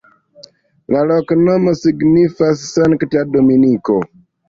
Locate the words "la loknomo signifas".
0.95-2.67